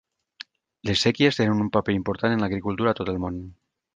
[0.89, 3.41] Les séquies tenen un paper important en l'agricultura a tot el món.